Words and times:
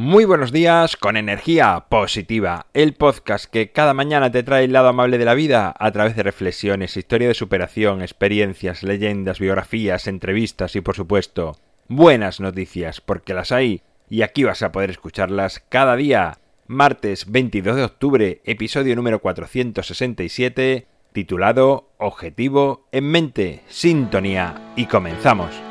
Muy 0.00 0.24
buenos 0.24 0.52
días 0.52 0.96
con 0.96 1.16
energía 1.16 1.86
positiva, 1.88 2.66
el 2.72 2.94
podcast 2.94 3.46
que 3.46 3.72
cada 3.72 3.94
mañana 3.94 4.30
te 4.30 4.44
trae 4.44 4.62
el 4.62 4.72
lado 4.72 4.86
amable 4.86 5.18
de 5.18 5.24
la 5.24 5.34
vida 5.34 5.74
a 5.76 5.90
través 5.90 6.14
de 6.14 6.22
reflexiones, 6.22 6.96
historia 6.96 7.26
de 7.26 7.34
superación, 7.34 8.00
experiencias, 8.00 8.84
leyendas, 8.84 9.40
biografías, 9.40 10.06
entrevistas 10.06 10.76
y 10.76 10.82
por 10.82 10.94
supuesto 10.94 11.56
buenas 11.88 12.38
noticias, 12.38 13.00
porque 13.00 13.34
las 13.34 13.50
hay 13.50 13.82
y 14.08 14.22
aquí 14.22 14.44
vas 14.44 14.62
a 14.62 14.70
poder 14.70 14.90
escucharlas 14.90 15.64
cada 15.68 15.96
día. 15.96 16.38
Martes 16.68 17.28
22 17.28 17.74
de 17.74 17.82
octubre, 17.82 18.40
episodio 18.44 18.94
número 18.94 19.18
467, 19.18 20.86
titulado 21.12 21.90
Objetivo 21.98 22.86
en 22.92 23.10
mente, 23.10 23.64
sintonía 23.66 24.54
y 24.76 24.86
comenzamos. 24.86 25.67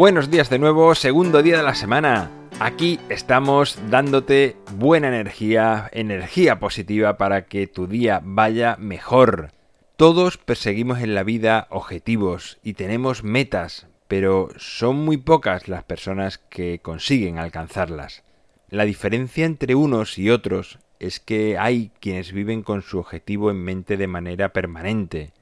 Buenos 0.00 0.30
días 0.30 0.48
de 0.48 0.58
nuevo, 0.58 0.94
segundo 0.94 1.42
día 1.42 1.58
de 1.58 1.62
la 1.62 1.74
semana. 1.74 2.30
Aquí 2.58 2.98
estamos 3.10 3.78
dándote 3.90 4.56
buena 4.76 5.08
energía, 5.08 5.90
energía 5.92 6.58
positiva 6.58 7.18
para 7.18 7.44
que 7.44 7.66
tu 7.66 7.86
día 7.86 8.22
vaya 8.24 8.76
mejor. 8.78 9.52
Todos 9.96 10.38
perseguimos 10.38 11.00
en 11.00 11.14
la 11.14 11.22
vida 11.22 11.66
objetivos 11.68 12.58
y 12.62 12.72
tenemos 12.72 13.24
metas, 13.24 13.88
pero 14.08 14.48
son 14.56 14.96
muy 14.96 15.18
pocas 15.18 15.68
las 15.68 15.84
personas 15.84 16.38
que 16.38 16.78
consiguen 16.78 17.36
alcanzarlas. 17.36 18.24
La 18.70 18.86
diferencia 18.86 19.44
entre 19.44 19.74
unos 19.74 20.18
y 20.18 20.30
otros 20.30 20.78
es 20.98 21.20
que 21.20 21.58
hay 21.58 21.92
quienes 22.00 22.32
viven 22.32 22.62
con 22.62 22.80
su 22.80 23.00
objetivo 23.00 23.50
en 23.50 23.62
mente 23.62 23.98
de 23.98 24.06
manera 24.06 24.54
permanente 24.54 25.34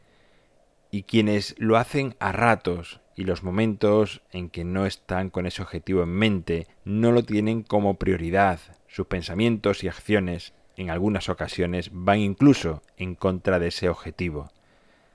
y 0.91 1.05
quienes 1.05 1.55
lo 1.59 1.77
hacen 1.77 2.17
a 2.19 2.33
ratos 2.33 3.01
y 3.19 3.25
los 3.25 3.43
momentos 3.43 4.23
en 4.31 4.49
que 4.49 4.63
no 4.63 4.87
están 4.87 5.29
con 5.29 5.45
ese 5.45 5.61
objetivo 5.61 6.05
en 6.05 6.11
mente 6.11 6.69
no 6.85 7.11
lo 7.11 7.25
tienen 7.25 7.65
como 7.65 7.99
prioridad. 7.99 8.61
Sus 8.87 9.09
pensamientos 9.09 9.83
y 9.83 9.89
acciones 9.89 10.53
en 10.77 10.89
algunas 10.89 11.29
ocasiones 11.29 11.91
van 11.93 12.21
incluso 12.21 12.81
en 12.97 13.17
contra 13.17 13.59
de 13.59 13.69
ese 13.69 13.89
objetivo. 13.89 14.53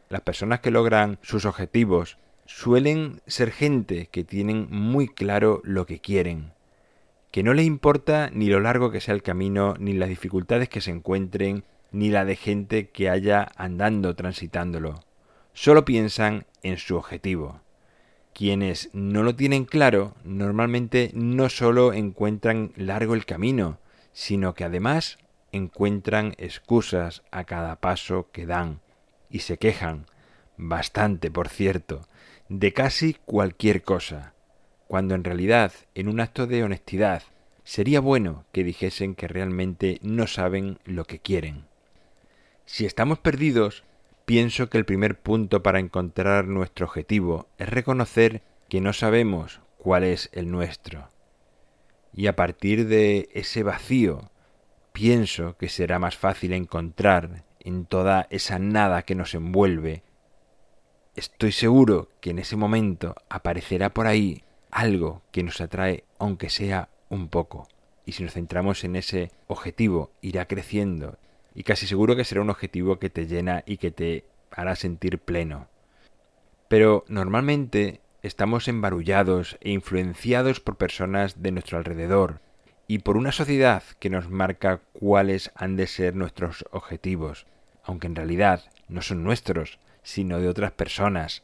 Las 0.10 0.20
personas 0.20 0.60
que 0.60 0.70
logran 0.70 1.18
sus 1.22 1.46
objetivos 1.46 2.18
suelen 2.46 3.22
ser 3.26 3.52
gente 3.52 4.08
que 4.08 4.26
tienen 4.26 4.68
muy 4.70 5.08
claro 5.08 5.62
lo 5.64 5.86
que 5.86 6.00
quieren, 6.00 6.52
que 7.32 7.42
no 7.42 7.54
les 7.54 7.66
importa 7.66 8.30
ni 8.34 8.48
lo 8.48 8.60
largo 8.60 8.92
que 8.92 9.00
sea 9.00 9.16
el 9.16 9.24
camino, 9.24 9.76
ni 9.80 9.94
las 9.94 10.10
dificultades 10.10 10.68
que 10.68 10.82
se 10.82 10.92
encuentren, 10.92 11.64
ni 11.94 12.10
la 12.10 12.26
de 12.26 12.36
gente 12.36 12.90
que 12.90 13.10
haya 13.10 13.50
andando 13.56 14.14
transitándolo. 14.14 15.06
Solo 15.54 15.86
piensan 15.86 16.46
en 16.64 16.78
su 16.78 16.98
objetivo. 16.98 17.63
Quienes 18.34 18.90
no 18.94 19.22
lo 19.22 19.36
tienen 19.36 19.66
claro 19.66 20.16
normalmente 20.24 21.12
no 21.14 21.50
solo 21.50 21.94
encuentran 21.94 22.72
largo 22.76 23.14
el 23.14 23.26
camino, 23.26 23.78
sino 24.12 24.56
que 24.56 24.64
además 24.64 25.20
encuentran 25.52 26.34
excusas 26.38 27.24
a 27.32 27.44
cada 27.44 27.76
paso 27.76 28.30
que 28.32 28.46
dan 28.46 28.82
y 29.30 29.40
se 29.40 29.58
quejan, 29.58 30.08
bastante 30.58 31.30
por 31.30 31.48
cierto, 31.48 32.02
de 32.50 32.74
casi 32.74 33.16
cualquier 33.26 33.84
cosa, 33.84 34.34
cuando 34.88 35.16
en 35.16 35.24
realidad, 35.24 35.72
en 35.96 36.08
un 36.08 36.20
acto 36.20 36.48
de 36.48 36.64
honestidad, 36.64 37.24
sería 37.64 38.00
bueno 38.00 38.46
que 38.52 38.64
dijesen 38.64 39.16
que 39.16 39.28
realmente 39.28 40.00
no 40.02 40.28
saben 40.28 40.80
lo 40.86 41.06
que 41.06 41.20
quieren. 41.20 41.66
Si 42.66 42.86
estamos 42.86 43.20
perdidos, 43.20 43.84
pienso 44.26 44.70
que 44.70 44.78
el 44.78 44.86
primer 44.86 45.20
punto 45.20 45.64
para 45.64 45.80
encontrar 45.80 46.48
nuestro 46.48 46.86
objetivo 46.86 47.48
es 47.58 47.70
reconocer 47.70 48.42
que 48.70 48.82
no 48.82 48.94
sabemos 48.94 49.62
cuál 49.78 50.04
es 50.04 50.30
el 50.34 50.50
nuestro. 50.50 51.10
Y 52.14 52.28
a 52.28 52.36
partir 52.36 52.88
de 52.88 53.30
ese 53.34 53.64
vacío, 53.64 54.32
pienso 54.92 55.58
que 55.58 55.70
será 55.70 56.00
más 56.00 56.16
fácil 56.16 56.54
encontrar 56.54 57.44
en 57.60 57.86
toda 57.86 58.28
esa 58.30 58.60
nada 58.60 59.02
que 59.04 59.16
nos 59.16 59.34
envuelve. 59.34 60.04
Estoy 61.16 61.52
seguro 61.52 62.10
que 62.22 62.30
en 62.32 62.40
ese 62.40 62.56
momento 62.56 63.16
aparecerá 63.30 63.94
por 63.94 64.08
ahí 64.08 64.44
algo 64.72 65.22
que 65.32 65.44
nos 65.44 65.60
atrae, 65.62 66.06
aunque 66.18 66.50
sea 66.50 66.90
un 67.10 67.30
poco. 67.30 67.68
Y 68.06 68.14
si 68.14 68.24
nos 68.24 68.34
centramos 68.34 68.84
en 68.84 68.96
ese 68.96 69.32
objetivo, 69.48 70.12
irá 70.22 70.48
creciendo 70.48 71.18
y 71.56 71.64
casi 71.64 71.88
seguro 71.88 72.16
que 72.16 72.26
será 72.26 72.42
un 72.42 72.50
objetivo 72.50 73.00
que 73.00 73.10
te 73.10 73.28
llena 73.28 73.64
y 73.66 73.78
que 73.78 73.92
te 73.92 74.26
hará 74.52 74.76
sentir 74.76 75.20
pleno. 75.20 75.68
Pero 76.68 77.06
normalmente 77.08 78.02
estamos 78.22 78.68
embarullados 78.68 79.58
e 79.62 79.72
influenciados 79.72 80.60
por 80.60 80.78
personas 80.78 81.42
de 81.42 81.52
nuestro 81.52 81.78
alrededor 81.78 82.40
y 82.88 83.00
por 83.00 83.18
una 83.18 83.32
sociedad 83.32 83.84
que 84.00 84.10
nos 84.10 84.30
marca 84.30 84.82
cuáles 84.94 85.52
han 85.56 85.76
de 85.76 85.88
ser 85.88 86.16
nuestros 86.16 86.66
objetivos, 86.72 87.46
aunque 87.84 88.08
en 88.08 88.16
realidad 88.16 88.64
no 88.88 89.02
son 89.02 89.24
nuestros, 89.24 89.80
sino 90.04 90.40
de 90.40 90.50
otras 90.50 90.72
personas. 90.72 91.44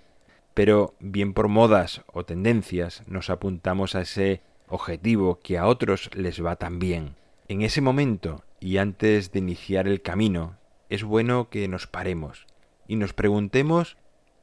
Pero 0.53 0.95
bien 0.99 1.33
por 1.33 1.47
modas 1.47 2.01
o 2.07 2.25
tendencias 2.25 3.03
nos 3.07 3.29
apuntamos 3.29 3.95
a 3.95 4.01
ese 4.01 4.41
objetivo 4.67 5.39
que 5.41 5.57
a 5.57 5.67
otros 5.67 6.09
les 6.15 6.43
va 6.43 6.55
tan 6.55 6.79
bien. 6.79 7.15
En 7.47 7.61
ese 7.61 7.81
momento 7.81 8.43
y 8.59 8.77
antes 8.77 9.31
de 9.31 9.39
iniciar 9.39 9.87
el 9.87 10.01
camino, 10.01 10.57
es 10.89 11.03
bueno 11.03 11.49
que 11.49 11.67
nos 11.67 11.87
paremos 11.87 12.47
y 12.87 12.95
nos 12.95 13.13
preguntemos, 13.13 13.97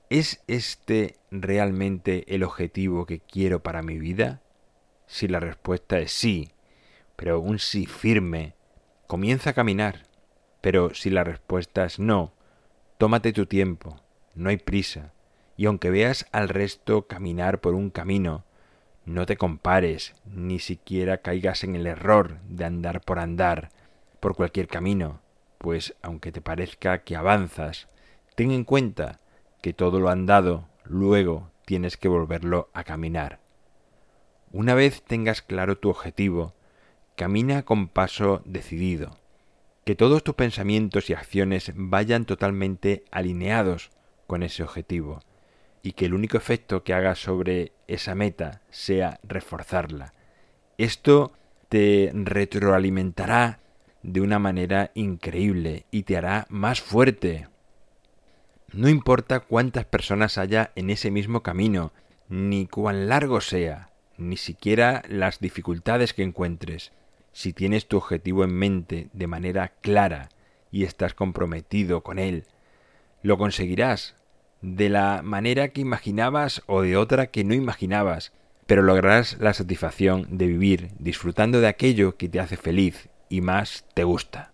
¿es 0.09 0.43
este 0.47 1.16
realmente 1.31 2.32
el 2.34 2.44
objetivo 2.44 3.06
que 3.06 3.19
quiero 3.19 3.62
para 3.62 3.82
mi 3.82 3.99
vida? 3.99 4.41
Si 5.06 5.26
la 5.26 5.41
respuesta 5.41 5.99
es 5.99 6.12
sí, 6.12 6.50
pero 7.16 7.41
un 7.41 7.59
sí 7.59 7.87
firme, 7.87 8.55
comienza 9.06 9.50
a 9.50 9.53
caminar. 9.55 10.06
Pero 10.60 10.94
si 10.94 11.10
la 11.10 11.25
respuesta 11.25 11.84
es 11.84 11.99
no, 11.99 12.32
tómate 12.99 13.32
tu 13.32 13.47
tiempo, 13.47 14.00
no 14.34 14.49
hay 14.49 14.59
prisa, 14.59 15.12
y 15.56 15.66
aunque 15.66 15.91
veas 15.91 16.26
al 16.32 16.49
resto 16.49 17.06
caminar 17.06 17.60
por 17.60 17.75
un 17.75 17.91
camino, 17.91 18.44
no 19.05 19.26
te 19.26 19.37
compares, 19.37 20.15
ni 20.25 20.59
siquiera 20.59 21.19
caigas 21.19 21.65
en 21.65 21.76
el 21.76 21.87
error 21.87 22.38
de 22.49 22.65
andar 22.65 23.00
por 23.00 23.19
andar, 23.19 23.71
por 24.26 24.34
cualquier 24.34 24.66
camino, 24.66 25.20
pues 25.56 25.94
aunque 26.03 26.32
te 26.32 26.41
parezca 26.41 27.04
que 27.04 27.14
avanzas, 27.14 27.87
ten 28.34 28.50
en 28.50 28.64
cuenta 28.64 29.20
que 29.62 29.72
todo 29.72 30.00
lo 30.00 30.09
andado 30.09 30.66
luego 30.82 31.53
tienes 31.64 31.97
que 31.97 32.09
volverlo 32.09 32.69
a 32.72 32.82
caminar. 32.82 33.38
Una 34.50 34.75
vez 34.75 35.04
tengas 35.04 35.42
claro 35.42 35.78
tu 35.78 35.91
objetivo, 35.91 36.54
camina 37.14 37.62
con 37.62 37.87
paso 37.87 38.42
decidido, 38.44 39.16
que 39.84 39.94
todos 39.94 40.25
tus 40.25 40.34
pensamientos 40.34 41.08
y 41.08 41.12
acciones 41.12 41.70
vayan 41.76 42.25
totalmente 42.25 43.04
alineados 43.12 43.91
con 44.26 44.43
ese 44.43 44.64
objetivo, 44.64 45.20
y 45.84 45.93
que 45.93 46.06
el 46.06 46.14
único 46.14 46.37
efecto 46.37 46.82
que 46.82 46.94
hagas 46.94 47.20
sobre 47.20 47.75
esa 47.87 48.16
meta 48.16 48.60
sea 48.70 49.20
reforzarla. 49.22 50.14
Esto 50.78 51.32
te 51.69 52.10
retroalimentará 52.12 53.60
de 54.06 54.21
una 54.21 54.39
manera 54.39 54.93
increíble 54.94 55.84
y 55.91 56.05
te 56.05 56.17
hará 56.17 56.47
más 56.49 56.81
fuerte. 56.81 57.49
No 58.72 58.89
importa 58.89 59.41
cuántas 59.41 59.85
personas 59.85 60.38
haya 60.38 60.70
en 60.76 60.91
ese 60.91 61.11
mismo 61.11 61.43
camino, 61.43 61.93
ni 62.29 62.69
cuán 62.69 63.08
largo 63.08 63.41
sea, 63.41 63.91
ni 64.17 64.37
siquiera 64.37 65.03
las 65.08 65.41
dificultades 65.41 66.14
que 66.14 66.23
encuentres. 66.23 66.93
Si 67.32 67.53
tienes 67.53 67.88
tu 67.88 67.97
objetivo 67.97 68.44
en 68.44 68.55
mente 68.55 69.08
de 69.12 69.26
manera 69.26 69.73
clara 69.81 70.29
y 70.70 70.85
estás 70.85 71.12
comprometido 71.12 72.03
con 72.03 72.20
él, 72.20 72.44
lo 73.23 73.38
conseguirás 73.38 74.14
de 74.62 74.88
la 74.88 75.23
manera 75.25 75.69
que 75.69 75.81
imaginabas 75.81 76.62
o 76.67 76.82
de 76.82 76.97
otra 76.97 77.26
que 77.26 77.43
no 77.43 77.55
imaginabas, 77.55 78.32
pero 78.67 78.82
lograrás 78.82 79.37
la 79.41 79.53
satisfacción 79.53 80.38
de 80.38 80.47
vivir 80.47 80.91
disfrutando 81.00 81.61
de 81.61 81.67
aquello 81.67 82.17
que 82.17 82.29
te 82.29 82.38
hace 82.38 82.56
feliz 82.56 83.08
y 83.28 83.40
más 83.40 83.84
te 83.94 84.05
gusta. 84.05 84.52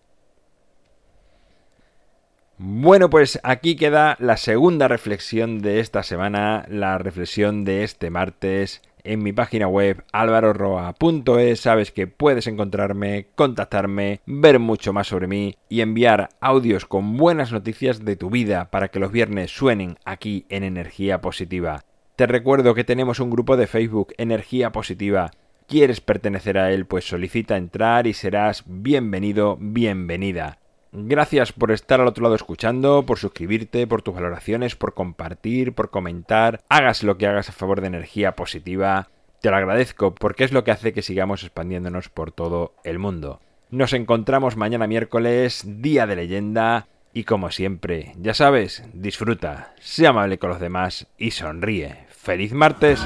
Bueno, 2.58 3.10
pues 3.10 3.40
aquí 3.42 3.74
queda 3.76 4.16
la 4.20 4.36
segunda 4.36 4.86
reflexión 4.86 5.60
de 5.60 5.80
esta 5.80 6.02
semana, 6.02 6.64
la 6.68 6.96
reflexión 6.98 7.64
de 7.64 7.82
este 7.82 8.10
martes, 8.10 8.82
en 9.04 9.22
mi 9.22 9.32
página 9.32 9.66
web 9.66 10.04
alvaroroa.es 10.12 11.60
sabes 11.60 11.90
que 11.90 12.06
puedes 12.06 12.46
encontrarme, 12.46 13.26
contactarme, 13.34 14.20
ver 14.26 14.58
mucho 14.58 14.92
más 14.92 15.08
sobre 15.08 15.26
mí 15.26 15.56
y 15.68 15.80
enviar 15.80 16.28
audios 16.40 16.86
con 16.86 17.16
buenas 17.16 17.52
noticias 17.52 18.04
de 18.04 18.16
tu 18.16 18.30
vida 18.30 18.70
para 18.70 18.88
que 18.88 19.00
los 19.00 19.10
viernes 19.10 19.50
suenen 19.50 19.98
aquí 20.04 20.46
en 20.48 20.62
Energía 20.62 21.20
Positiva. 21.20 21.84
Te 22.14 22.26
recuerdo 22.26 22.74
que 22.74 22.84
tenemos 22.84 23.20
un 23.20 23.30
grupo 23.30 23.56
de 23.56 23.66
Facebook 23.66 24.14
Energía 24.18 24.70
Positiva. 24.70 25.32
¿Quieres 25.72 26.02
pertenecer 26.02 26.58
a 26.58 26.70
él? 26.70 26.84
Pues 26.84 27.06
solicita 27.06 27.56
entrar 27.56 28.06
y 28.06 28.12
serás 28.12 28.62
bienvenido, 28.66 29.56
bienvenida. 29.58 30.58
Gracias 30.92 31.54
por 31.54 31.70
estar 31.70 31.98
al 31.98 32.08
otro 32.08 32.24
lado 32.24 32.34
escuchando, 32.34 33.06
por 33.06 33.18
suscribirte, 33.18 33.86
por 33.86 34.02
tus 34.02 34.14
valoraciones, 34.14 34.76
por 34.76 34.92
compartir, 34.92 35.72
por 35.72 35.88
comentar. 35.88 36.60
Hagas 36.68 37.02
lo 37.02 37.16
que 37.16 37.26
hagas 37.26 37.48
a 37.48 37.52
favor 37.52 37.80
de 37.80 37.86
energía 37.86 38.36
positiva. 38.36 39.08
Te 39.40 39.48
lo 39.48 39.56
agradezco 39.56 40.14
porque 40.14 40.44
es 40.44 40.52
lo 40.52 40.62
que 40.62 40.72
hace 40.72 40.92
que 40.92 41.00
sigamos 41.00 41.42
expandiéndonos 41.42 42.10
por 42.10 42.32
todo 42.32 42.74
el 42.84 42.98
mundo. 42.98 43.40
Nos 43.70 43.94
encontramos 43.94 44.58
mañana 44.58 44.86
miércoles, 44.86 45.64
día 45.66 46.06
de 46.06 46.16
leyenda. 46.16 46.88
Y 47.14 47.24
como 47.24 47.50
siempre, 47.50 48.12
ya 48.18 48.34
sabes, 48.34 48.84
disfruta, 48.92 49.72
sea 49.80 50.10
amable 50.10 50.36
con 50.36 50.50
los 50.50 50.60
demás 50.60 51.06
y 51.16 51.30
sonríe. 51.30 52.04
¡Feliz 52.10 52.52
martes! 52.52 53.02